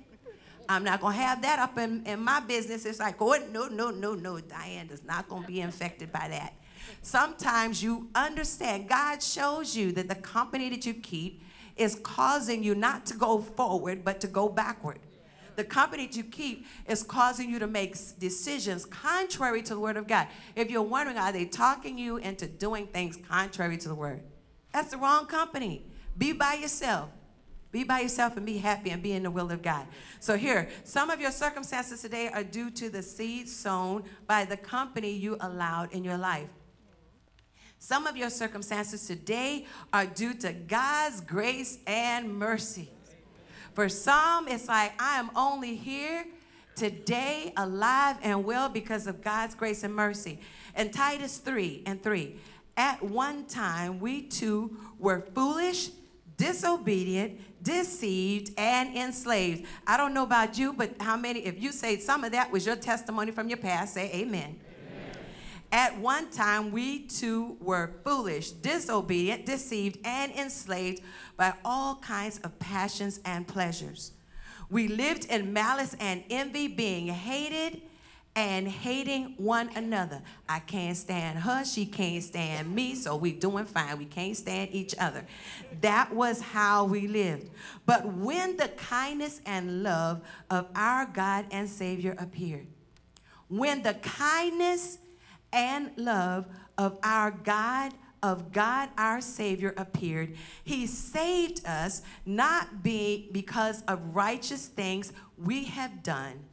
[0.68, 2.84] I'm not gonna have that up in, in my business.
[2.84, 4.40] It's like, oh no, no, no, no.
[4.40, 6.54] Diane is not gonna be infected by that.
[7.02, 11.42] Sometimes you understand, God shows you that the company that you keep
[11.76, 14.98] is causing you not to go forward, but to go backward.
[15.56, 19.96] The company that you keep is causing you to make decisions contrary to the word
[19.96, 20.28] of God.
[20.54, 24.22] If you're wondering, are they talking you into doing things contrary to the word?
[24.72, 25.86] That's the wrong company.
[26.16, 27.08] Be by yourself.
[27.72, 29.86] Be by yourself and be happy and be in the will of God.
[30.20, 34.56] So, here, some of your circumstances today are due to the seed sown by the
[34.56, 36.48] company you allowed in your life.
[37.78, 42.90] Some of your circumstances today are due to God's grace and mercy.
[43.74, 46.24] For some, it's like, I am only here
[46.74, 50.40] today, alive and well, because of God's grace and mercy.
[50.74, 52.36] And Titus 3 and 3.
[52.76, 55.90] At one time, we too were foolish,
[56.36, 59.66] disobedient, deceived, and enslaved.
[59.86, 62.66] I don't know about you, but how many, if you say some of that was
[62.66, 64.60] your testimony from your past, say amen.
[65.72, 71.02] At one time, we too were foolish, disobedient, deceived, and enslaved
[71.36, 74.12] by all kinds of passions and pleasures.
[74.70, 77.82] We lived in malice and envy, being hated
[78.34, 80.20] and hating one another.
[80.48, 83.98] I can't stand her, she can't stand me, so we doing fine.
[83.98, 85.24] We can't stand each other.
[85.80, 87.48] That was how we lived.
[87.86, 92.66] But when the kindness and love of our God and Savior appeared,
[93.48, 94.98] when the kindness
[95.52, 103.28] and love of our God of God our Savior appeared, He saved us not be,
[103.32, 106.44] because of righteous things we have done,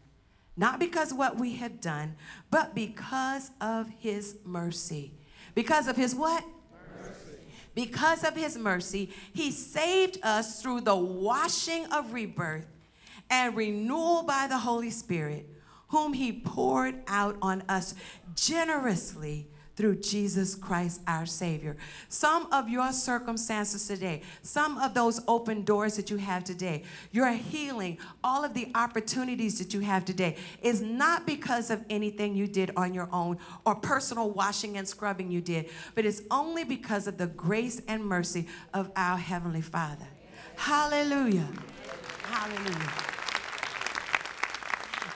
[0.56, 2.15] not because what we have done,
[2.51, 5.13] but because of his mercy.
[5.56, 6.43] Because of his what?
[7.01, 7.38] Mercy.
[7.73, 12.67] Because of his mercy, he saved us through the washing of rebirth
[13.29, 15.49] and renewal by the Holy Spirit,
[15.93, 17.93] whom he poured out on us
[18.34, 21.77] generously through Jesus Christ our Savior.
[22.10, 27.32] Some of your circumstances today, some of those open doors that you have today, your
[27.32, 32.47] healing, all of the opportunities that you have today is not because of anything you
[32.47, 37.06] did on your own or personal washing and scrubbing you did, but it's only because
[37.06, 40.08] of the grace and mercy of our Heavenly Father.
[40.56, 41.47] Hallelujah.
[42.23, 43.23] Hallelujah.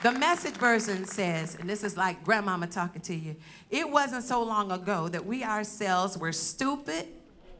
[0.00, 3.34] The message version says, and this is like grandmama talking to you,
[3.68, 7.08] it wasn't so long ago that we ourselves were stupid.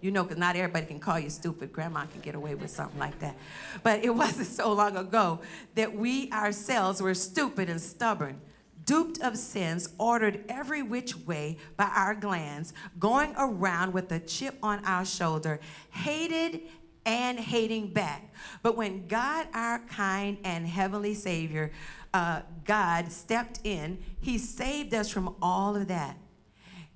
[0.00, 1.72] You know, because not everybody can call you stupid.
[1.72, 3.34] Grandma can get away with something like that.
[3.82, 5.40] But it wasn't so long ago
[5.74, 8.40] that we ourselves were stupid and stubborn,
[8.84, 14.56] duped of sins, ordered every which way by our glands, going around with a chip
[14.62, 15.58] on our shoulder,
[15.90, 16.60] hated
[17.08, 18.34] and hating back.
[18.62, 21.72] But when God, our kind and heavenly Savior,
[22.14, 26.16] uh, God stepped in, He saved us from all of that.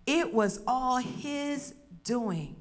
[0.06, 2.56] It was all His doing.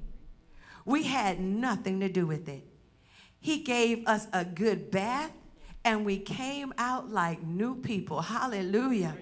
[0.84, 2.64] We had nothing to do with it.
[3.40, 5.32] He gave us a good bath,
[5.84, 8.20] and we came out like new people.
[8.20, 9.16] Hallelujah.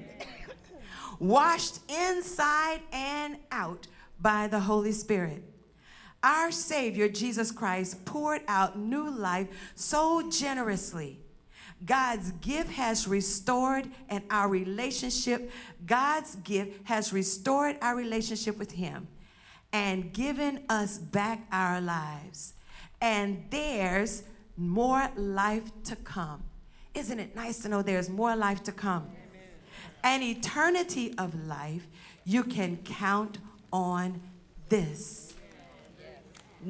[1.19, 3.87] Washed inside and out
[4.21, 5.43] by the Holy Spirit.
[6.23, 11.20] Our Savior, Jesus Christ, poured out new life so generously
[11.85, 15.51] God's gift has restored and our relationship,
[15.87, 19.09] God's gift has restored our relationship with Him
[19.72, 22.55] and given us back our lives.
[23.01, 24.24] And there's
[24.57, 26.43] more life to come.
[26.95, 29.09] Isn't it nice to know there's more life to come?
[30.05, 31.87] An eternity of life,
[32.24, 33.39] you can count
[33.72, 34.20] on
[34.68, 35.35] this.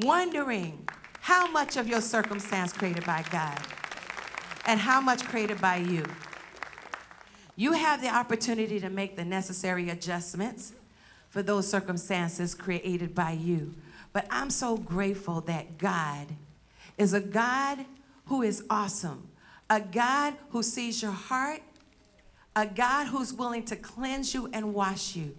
[0.02, 0.88] Wondering
[1.20, 3.58] how much of your circumstance created by God
[4.66, 6.04] and how much created by you.
[7.56, 10.72] You have the opportunity to make the necessary adjustments
[11.28, 13.74] for those circumstances created by you.
[14.12, 16.28] But I'm so grateful that God
[16.98, 17.84] is a God
[18.26, 19.28] who is awesome,
[19.68, 21.62] a God who sees your heart,
[22.56, 25.36] a God who's willing to cleanse you and wash you.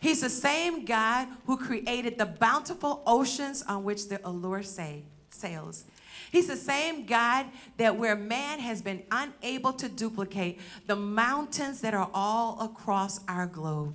[0.00, 5.84] He's the same God who created the bountiful oceans on which the allure say, sails.
[6.30, 11.92] He's the same God that where man has been unable to duplicate the mountains that
[11.92, 13.94] are all across our globe.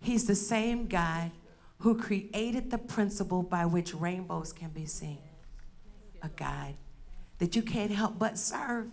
[0.00, 1.30] He's the same God
[1.78, 5.20] who created the principle by which rainbows can be seen.
[6.22, 6.74] A God
[7.38, 8.90] that you can't help but serve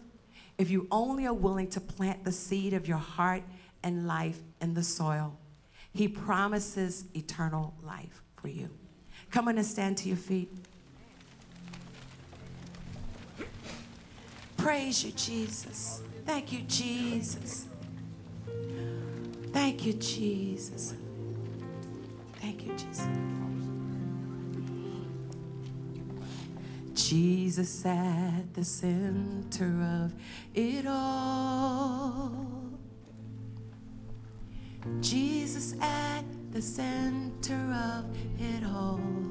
[0.58, 3.44] if you only are willing to plant the seed of your heart
[3.84, 5.38] and life in the soil.
[5.94, 8.70] He promises eternal life for you.
[9.30, 10.50] Come on and stand to your feet.
[14.62, 16.04] Praise you, Jesus.
[16.24, 17.66] Thank you, Jesus.
[19.52, 20.94] Thank you, Jesus.
[22.40, 23.08] Thank you, Jesus.
[26.94, 30.14] Jesus at the center of
[30.54, 32.46] it all.
[35.00, 38.06] Jesus at the center of
[38.40, 39.31] it all.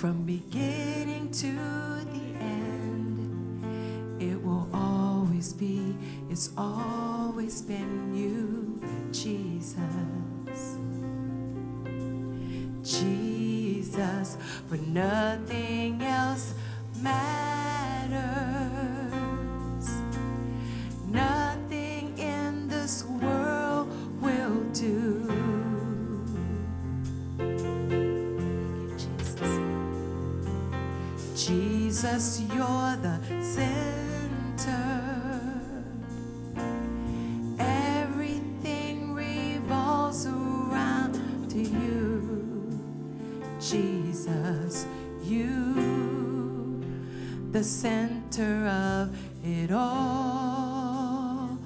[0.00, 3.62] From beginning to the end,
[4.18, 5.94] it will always be,
[6.30, 8.80] it's always been you,
[9.12, 10.78] Jesus.
[12.82, 14.38] Jesus,
[14.70, 16.54] for nothing else
[17.02, 18.79] matters.
[32.00, 34.72] Jesus, you're the center.
[37.58, 42.80] Everything revolves around to you.
[43.60, 44.86] Jesus,
[45.22, 46.82] you,
[47.52, 51.58] the center of it all.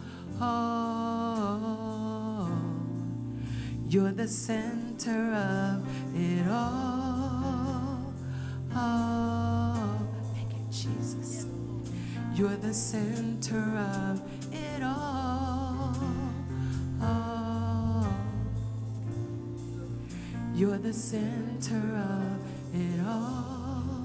[3.89, 7.05] You're the center of it all.
[8.75, 9.34] Thank
[12.35, 14.21] You're the center of
[14.53, 15.95] it all.
[17.01, 18.13] Oh.
[20.53, 22.41] You're the center of
[22.75, 23.97] it all.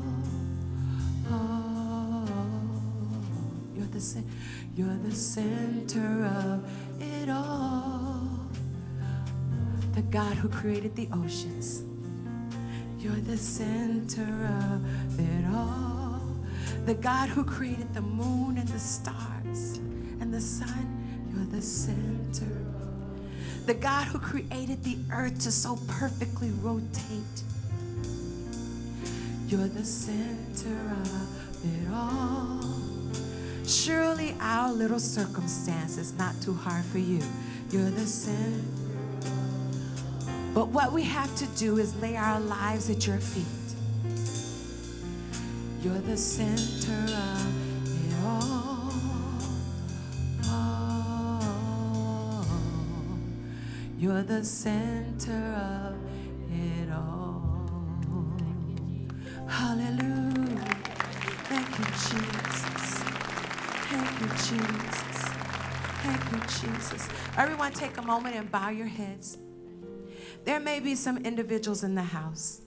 [1.31, 2.27] Oh.
[3.75, 4.23] You're the
[4.75, 8.29] you're the center of it all.
[9.95, 11.81] The God who created the oceans.
[12.99, 15.98] You're the center of it all.
[16.85, 19.77] The God who created the moon and the stars
[20.19, 20.95] and the sun.
[21.31, 22.57] You're the center.
[23.65, 27.43] The God who created the earth to so perfectly rotate.
[29.47, 32.63] You're the center of it all.
[33.65, 37.21] Surely our little circumstance is not too hard for you.
[37.69, 38.63] You're the center.
[40.53, 43.45] But what we have to do is lay our lives at your feet.
[45.81, 48.91] You're the center of it all.
[50.43, 52.45] Oh,
[53.97, 55.95] You're the center of
[56.51, 57.87] it all.
[59.47, 60.65] Hallelujah.
[61.47, 62.99] Thank you, Jesus.
[63.87, 65.29] Thank you, Jesus.
[66.03, 67.07] Thank you, Jesus.
[67.37, 69.37] Everyone, take a moment and bow your heads.
[70.43, 72.61] There may be some individuals in the house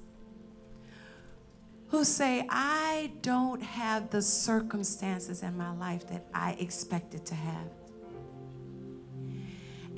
[1.93, 7.69] who say, I don't have the circumstances in my life that I expected to have.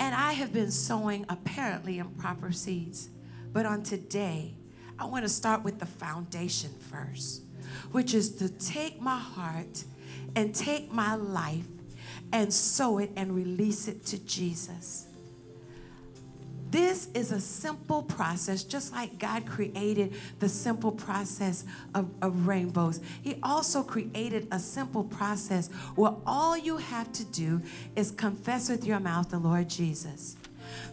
[0.01, 3.11] And I have been sowing apparently improper seeds.
[3.53, 4.57] But on today,
[4.99, 7.45] I want to start with the foundation first,
[7.93, 9.85] which is to take my heart
[10.35, 11.69] and take my life
[12.33, 15.07] and sow it and release it to Jesus.
[16.75, 21.65] This is a simple process, just like God created the simple process
[21.95, 23.01] of, of rainbows.
[23.23, 27.63] He also created a simple process where all you have to do
[27.95, 30.35] is confess with your mouth the Lord Jesus.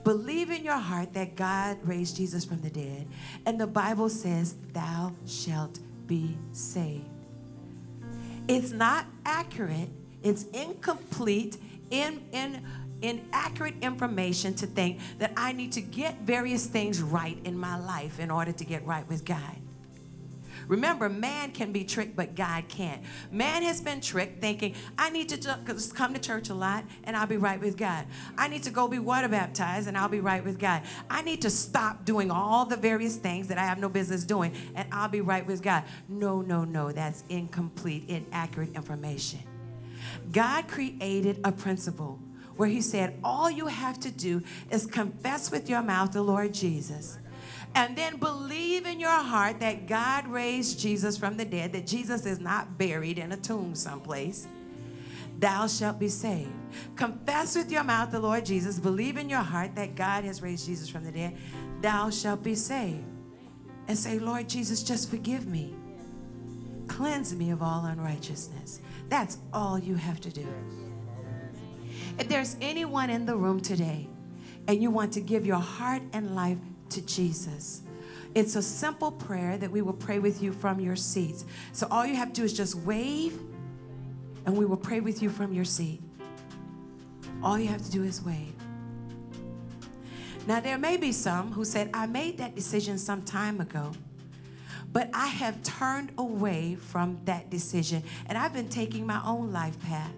[0.03, 3.07] Believe in your heart that God raised Jesus from the dead,
[3.47, 7.09] and the Bible says, Thou shalt be saved.
[8.47, 9.89] It's not accurate,
[10.21, 11.57] it's incomplete,
[11.91, 12.65] in, in,
[13.01, 18.19] inaccurate information to think that I need to get various things right in my life
[18.19, 19.57] in order to get right with God.
[20.67, 23.01] Remember, man can be tricked, but God can't.
[23.31, 25.59] Man has been tricked thinking, I need to
[25.93, 28.05] come to church a lot and I'll be right with God.
[28.37, 30.83] I need to go be water baptized and I'll be right with God.
[31.09, 34.55] I need to stop doing all the various things that I have no business doing
[34.75, 35.83] and I'll be right with God.
[36.07, 39.39] No, no, no, that's incomplete, inaccurate information.
[40.31, 42.19] God created a principle
[42.55, 46.53] where He said, All you have to do is confess with your mouth the Lord
[46.53, 47.17] Jesus
[47.73, 52.25] and then believe in your heart that God raised Jesus from the dead, that Jesus
[52.25, 54.47] is not buried in a tomb someplace,
[55.39, 56.51] thou shalt be saved.
[56.95, 60.65] Confess with your mouth the Lord Jesus, believe in your heart that God has raised
[60.65, 61.37] Jesus from the dead,
[61.81, 63.05] thou shalt be saved.
[63.87, 65.73] And say, Lord Jesus, just forgive me.
[66.87, 68.79] Cleanse me of all unrighteousness.
[69.09, 70.47] That's all you have to do.
[72.19, 74.07] If there's anyone in the room today
[74.67, 76.57] and you want to give your heart and life
[76.89, 77.81] to Jesus.
[78.35, 81.45] It's a simple prayer that we will pray with you from your seats.
[81.73, 83.39] So all you have to do is just wave,
[84.45, 86.01] and we will pray with you from your seat.
[87.43, 88.53] All you have to do is wave.
[90.47, 93.91] Now, there may be some who said, I made that decision some time ago,
[94.91, 99.79] but I have turned away from that decision, and I've been taking my own life
[99.81, 100.13] path.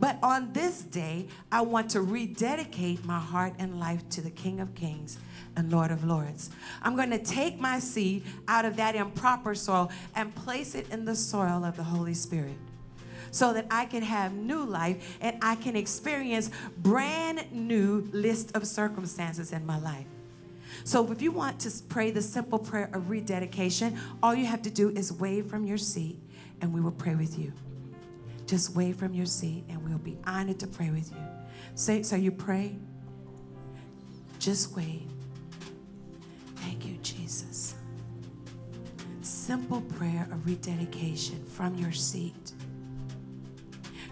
[0.00, 4.58] But on this day, I want to rededicate my heart and life to the King
[4.58, 5.18] of Kings
[5.56, 6.48] and Lord of Lords.
[6.82, 11.04] I'm going to take my seed out of that improper soil and place it in
[11.04, 12.56] the soil of the Holy Spirit
[13.30, 18.66] so that I can have new life and I can experience brand new list of
[18.66, 20.06] circumstances in my life.
[20.84, 24.70] So if you want to pray the simple prayer of rededication, all you have to
[24.70, 26.18] do is wave from your seat
[26.60, 27.52] and we will pray with you.
[28.50, 31.22] Just wave from your seat and we'll be honored to pray with you.
[31.76, 32.74] Say, so you pray,
[34.40, 35.08] just wave.
[36.56, 37.76] Thank you, Jesus.
[39.22, 42.50] Simple prayer of rededication from your seat.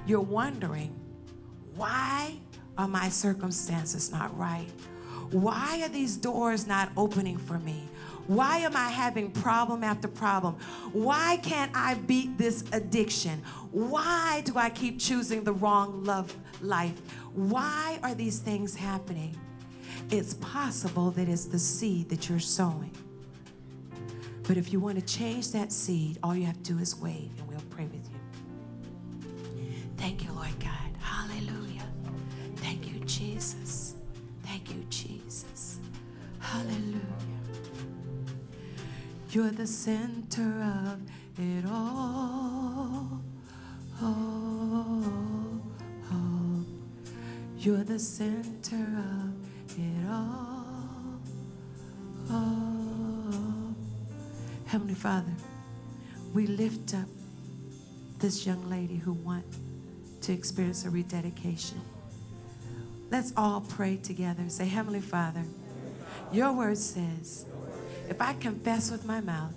[0.07, 0.95] You're wondering,
[1.75, 2.37] why
[2.77, 4.71] are my circumstances not right?
[5.33, 7.89] Why are these doors not opening for me?
[8.29, 10.57] Why am I having problem after problem?
[10.93, 13.43] Why can't I beat this addiction?
[13.71, 17.01] Why do I keep choosing the wrong love life?
[17.33, 19.35] Why are these things happening?
[20.11, 22.93] It's possible that it's the seed that you're sowing.
[24.43, 27.31] But if you want to change that seed, all you have to do is wave
[27.39, 28.19] and we'll pray with you.
[29.97, 30.91] Thank you, Lord God.
[31.01, 31.89] Hallelujah.
[32.57, 33.95] Thank you, Jesus.
[34.45, 35.79] Thank you, Jesus.
[36.41, 37.18] Hallelujah.
[39.31, 41.01] You're the center of
[41.39, 43.21] it all.
[44.01, 45.61] Oh,
[46.11, 46.65] oh.
[47.59, 51.21] You're the center of it all.
[52.31, 53.75] Oh.
[54.67, 55.33] Heavenly Father,
[56.33, 57.09] we lift up
[58.21, 59.59] this young lady who wants
[60.23, 61.83] to experience a rededication.
[63.11, 64.49] Let's all pray together.
[64.49, 65.45] Say, Heavenly Father,
[66.33, 67.45] your word says,
[68.09, 69.53] if I confess with my mouth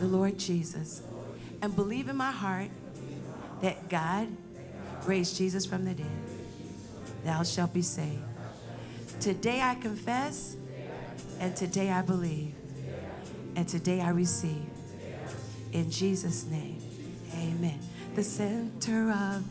[0.00, 1.02] the Lord Jesus
[1.60, 2.70] and believe in my heart
[3.60, 4.28] that God
[5.04, 6.06] raised Jesus from the dead,
[7.24, 8.22] thou shalt be saved.
[9.20, 10.56] Today I confess,
[11.40, 12.54] and today I believe,
[13.56, 14.66] and today I receive.
[15.72, 16.80] In Jesus' name,
[17.34, 17.80] amen.
[18.14, 19.44] The center of